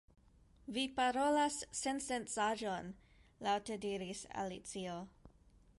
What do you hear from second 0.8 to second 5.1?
parolas sensencaĵon," laŭte diris Alicio.